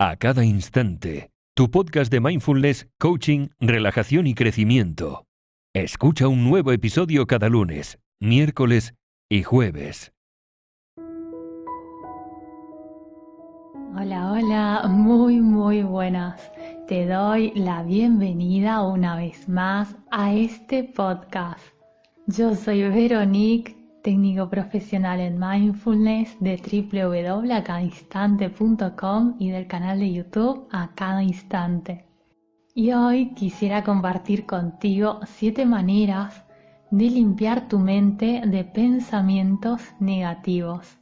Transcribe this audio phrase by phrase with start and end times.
[0.00, 1.30] a cada instante.
[1.54, 5.26] Tu podcast de mindfulness, coaching, relajación y crecimiento.
[5.74, 8.94] Escucha un nuevo episodio cada lunes, miércoles
[9.30, 10.14] y jueves.
[13.94, 16.50] Hola, hola, muy, muy buenas.
[16.88, 21.60] Te doy la bienvenida una vez más a este podcast.
[22.26, 30.94] Yo soy Veronique técnico profesional en mindfulness de www.acadainstante.com y del canal de YouTube A
[30.94, 32.06] Cada Instante.
[32.74, 36.44] Y hoy quisiera compartir contigo siete maneras
[36.90, 40.98] de limpiar tu mente de pensamientos negativos.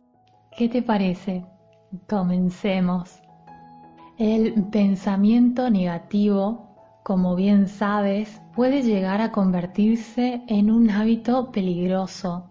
[0.57, 1.47] ¿Qué te parece?
[2.09, 3.23] Comencemos.
[4.19, 12.48] El pensamiento negativo, como bien sabes, puede llegar a convertirse en un hábito peligroso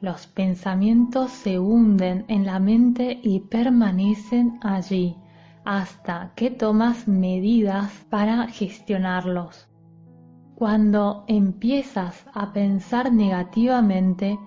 [0.00, 5.16] los pensamientos se hunden en la mente y permanecen allí
[5.64, 9.68] hasta que tomas medidas para gestionarlos.
[10.54, 14.38] Cuando empiezas a pensar negativamente,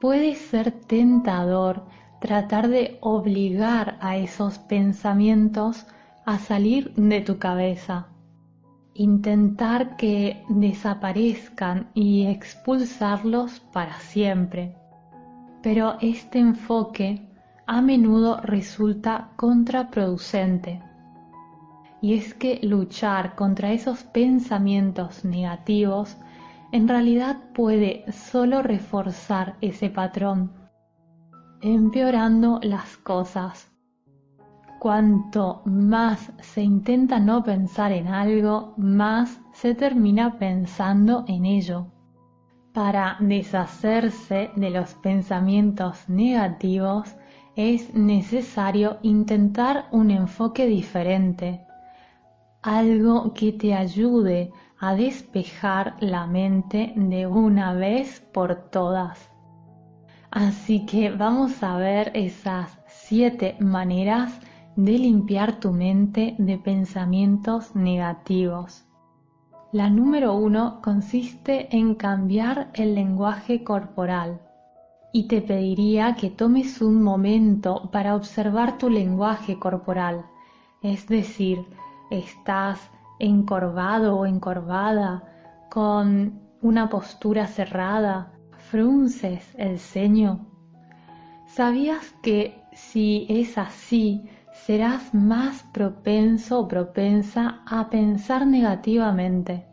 [0.00, 1.84] puede ser tentador
[2.20, 5.86] tratar de obligar a esos pensamientos
[6.26, 8.11] a salir de tu cabeza
[8.94, 14.76] intentar que desaparezcan y expulsarlos para siempre.
[15.62, 17.28] Pero este enfoque
[17.66, 20.82] a menudo resulta contraproducente.
[22.00, 26.16] Y es que luchar contra esos pensamientos negativos
[26.72, 30.52] en realidad puede solo reforzar ese patrón,
[31.60, 33.71] empeorando las cosas
[34.82, 41.86] cuanto más se intenta no pensar en algo, más se termina pensando en ello.
[42.74, 47.14] Para deshacerse de los pensamientos negativos
[47.54, 51.64] es necesario intentar un enfoque diferente,
[52.60, 59.30] algo que te ayude a despejar la mente de una vez por todas.
[60.32, 64.40] Así que vamos a ver esas siete maneras
[64.76, 68.84] de limpiar tu mente de pensamientos negativos.
[69.72, 74.40] La número uno consiste en cambiar el lenguaje corporal
[75.12, 80.24] y te pediría que tomes un momento para observar tu lenguaje corporal,
[80.82, 81.66] es decir,
[82.10, 85.22] estás encorvado o encorvada,
[85.70, 88.32] con una postura cerrada,
[88.70, 90.46] frunces el ceño.
[91.46, 99.66] ¿Sabías que si es así, serás más propenso o propensa a pensar negativamente.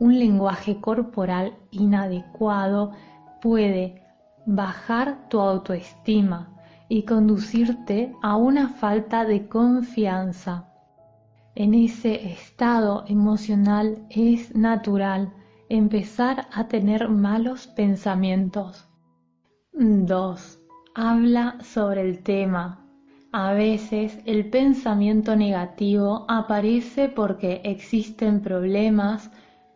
[0.00, 2.92] Un lenguaje corporal inadecuado
[3.40, 4.02] puede
[4.44, 6.50] bajar tu autoestima
[6.88, 10.68] y conducirte a una falta de confianza.
[11.54, 15.32] En ese estado emocional es natural
[15.68, 18.88] empezar a tener malos pensamientos.
[19.72, 20.58] 2.
[20.94, 22.87] Habla sobre el tema
[23.32, 29.30] a veces el pensamiento negativo aparece porque existen problemas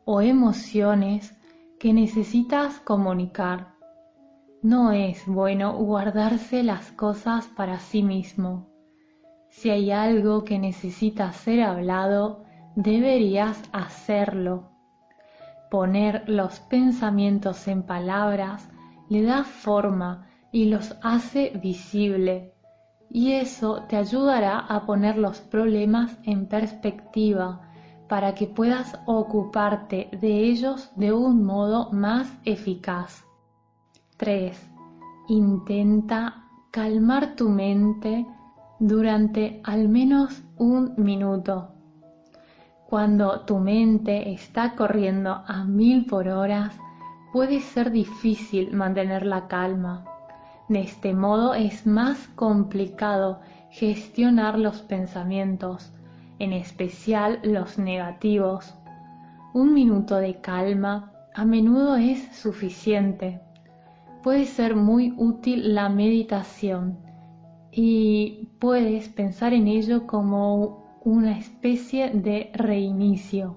[0.06, 1.36] o emociones
[1.78, 3.74] que necesitas comunicar.
[4.62, 8.68] No es bueno guardarse las cosas para sí mismo.
[9.50, 14.70] Si hay algo que necesita ser hablado, deberías hacerlo.
[15.70, 18.70] Poner los pensamientos en palabras
[19.10, 22.51] le da forma y los hace visible
[23.14, 27.60] y eso te ayudará a poner los problemas en perspectiva
[28.08, 33.22] para que puedas ocuparte de ellos de un modo más eficaz.
[34.16, 34.58] 3.
[35.28, 38.26] Intenta calmar tu mente
[38.78, 41.68] durante al menos un minuto.
[42.88, 46.72] Cuando tu mente está corriendo a mil por hora,
[47.30, 50.04] puede ser difícil mantener la calma.
[50.68, 53.40] De este modo es más complicado
[53.70, 55.92] gestionar los pensamientos,
[56.38, 58.74] en especial los negativos.
[59.54, 63.40] Un minuto de calma a menudo es suficiente.
[64.22, 66.98] Puede ser muy útil la meditación
[67.70, 73.56] y puedes pensar en ello como una especie de reinicio.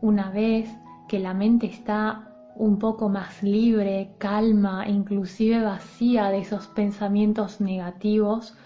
[0.00, 0.68] Una vez
[1.08, 8.56] que la mente está un poco más libre, calma, inclusive vacía de esos pensamientos negativos,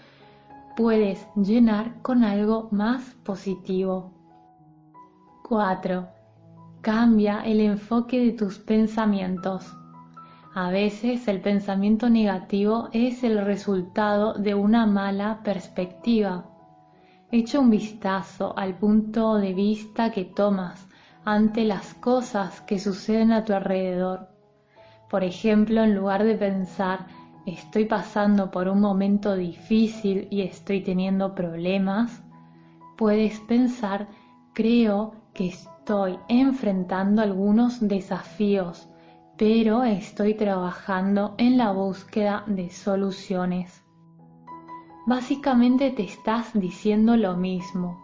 [0.75, 4.13] puedes llenar con algo más positivo.
[5.43, 6.07] 4.
[6.81, 9.75] Cambia el enfoque de tus pensamientos.
[10.53, 16.45] A veces el pensamiento negativo es el resultado de una mala perspectiva.
[17.31, 20.87] echa un vistazo al punto de vista que tomas
[21.25, 24.29] ante las cosas que suceden a tu alrededor.
[25.09, 27.07] Por ejemplo, en lugar de pensar
[27.45, 32.23] estoy pasando por un momento difícil y estoy teniendo problemas,
[32.97, 34.07] puedes pensar
[34.53, 38.89] creo que estoy enfrentando algunos desafíos,
[39.37, 43.83] pero estoy trabajando en la búsqueda de soluciones.
[45.07, 47.97] Básicamente te estás diciendo lo mismo,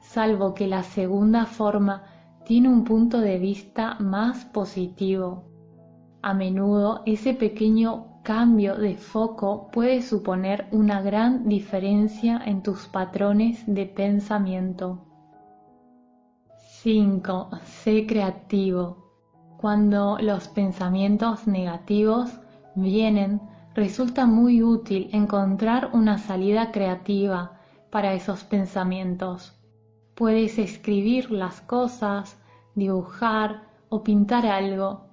[0.00, 2.04] salvo que la segunda forma
[2.48, 5.44] tiene un punto de vista más positivo.
[6.22, 13.62] A menudo ese pequeño cambio de foco puede suponer una gran diferencia en tus patrones
[13.66, 15.04] de pensamiento.
[16.80, 17.50] 5.
[17.64, 18.96] Sé creativo.
[19.58, 22.40] Cuando los pensamientos negativos
[22.74, 23.42] vienen,
[23.74, 27.60] resulta muy útil encontrar una salida creativa
[27.90, 29.54] para esos pensamientos.
[30.14, 32.37] Puedes escribir las cosas,
[32.78, 35.08] dibujar o pintar algo,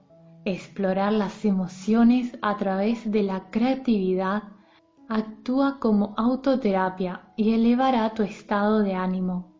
[0.45, 4.43] explorar las emociones a través de la creatividad
[5.09, 9.51] actúa como autoterapia y elevará tu estado de ánimo.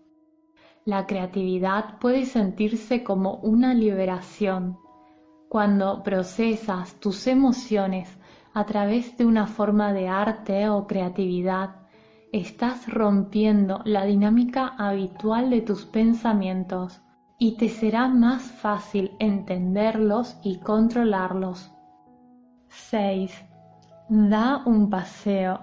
[0.85, 4.77] La creatividad puede sentirse como una liberación.
[5.49, 8.17] Cuando procesas tus emociones
[8.53, 11.87] a través de una forma de arte o creatividad,
[12.31, 17.01] estás rompiendo la dinámica habitual de tus pensamientos
[17.37, 21.71] y te será más fácil entenderlos y controlarlos.
[22.69, 23.31] 6.
[24.09, 25.59] Da un paseo.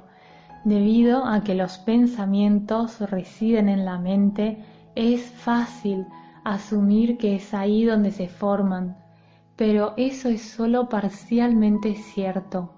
[0.64, 4.64] Debido a que los pensamientos residen en la mente,
[4.94, 6.06] es fácil
[6.44, 8.96] asumir que es ahí donde se forman,
[9.56, 12.74] pero eso es solo parcialmente cierto.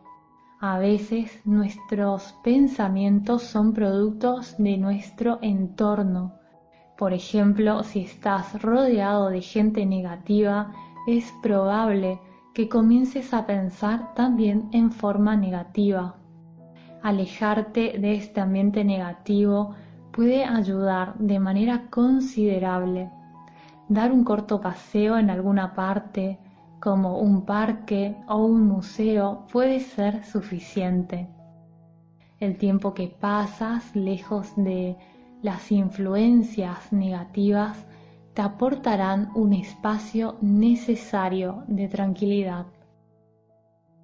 [0.61, 6.35] A veces nuestros pensamientos son productos de nuestro entorno.
[6.96, 10.73] Por ejemplo, si estás rodeado de gente negativa,
[11.06, 12.20] es probable
[12.55, 16.14] que comiences a pensar también en forma negativa.
[17.02, 19.75] Alejarte de este ambiente negativo
[20.12, 23.11] puede ayudar de manera considerable.
[23.88, 26.38] Dar un corto paseo en alguna parte,
[26.81, 31.29] como un parque o un museo puede ser suficiente.
[32.38, 34.96] El tiempo que pasas lejos de
[35.44, 37.87] las influencias negativas
[38.32, 42.64] te aportarán un espacio necesario de tranquilidad.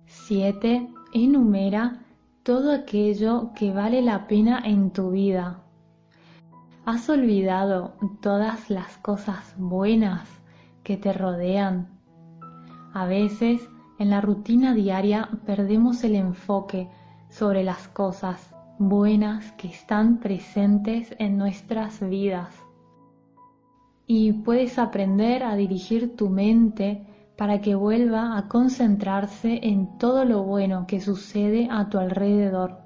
[0.04, 0.86] 7.
[1.14, 2.04] Enumera
[2.42, 5.62] todo aquello que vale la pena en tu vida.
[6.84, 10.28] ¿Has olvidado todas las cosas buenas
[10.82, 11.88] que te rodean
[12.92, 13.66] a veces,
[13.98, 16.90] en la rutina diaria perdemos el enfoque
[17.30, 22.52] sobre las cosas buenas que están presentes en nuestras vidas.
[24.08, 27.06] Y puedes aprender a dirigir tu mente
[27.38, 32.80] para que vuelva a concentrarse en todo lo bueno que sucede a tu alrededor.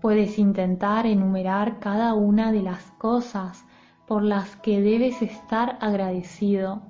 [0.00, 3.66] Puedes intentar enumerar cada una de las cosas
[4.06, 6.82] por las que debes estar agradecido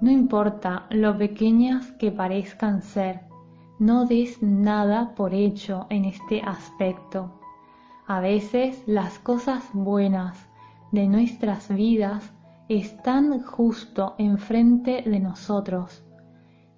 [0.00, 3.22] no importa lo pequeñas que parezcan ser,
[3.80, 7.37] no des nada por hecho en este aspecto.
[8.08, 10.48] A veces las cosas buenas
[10.90, 12.32] de nuestras vidas
[12.68, 16.04] están justo enfrente de nosotros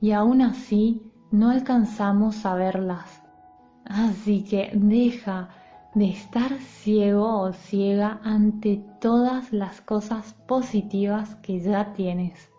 [0.02, 3.22] y aún así no alcanzamos a verlas.
[3.86, 5.48] Así que deja
[5.94, 12.50] de estar ciego o ciega ante todas las cosas positivas que ya tienes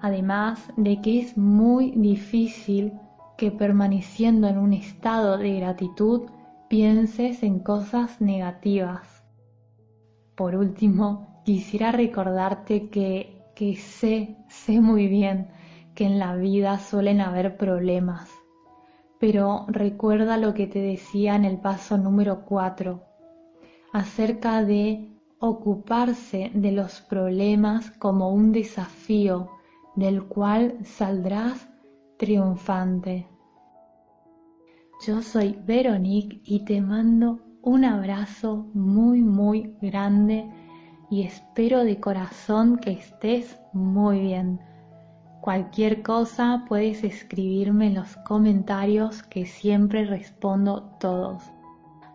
[0.00, 2.92] además de que es muy difícil
[3.36, 6.22] que permaneciendo en un estado de gratitud
[6.70, 9.24] pienses en cosas negativas.
[10.36, 15.48] Por último, quisiera recordarte que, que sé, sé muy bien
[15.96, 18.30] que en la vida suelen haber problemas,
[19.18, 23.02] pero recuerda lo que te decía en el paso número 4
[23.92, 25.10] acerca de
[25.40, 29.50] ocuparse de los problemas como un desafío
[29.96, 31.68] del cual saldrás
[32.16, 33.26] triunfante.
[35.06, 40.46] Yo soy Veronique y te mando un abrazo muy muy grande
[41.10, 44.60] y espero de corazón que estés muy bien.
[45.40, 51.44] Cualquier cosa puedes escribirme en los comentarios que siempre respondo todos.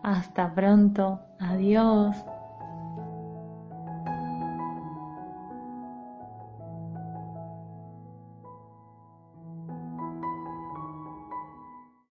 [0.04, 1.18] Hasta pronto.
[1.40, 2.14] Adiós.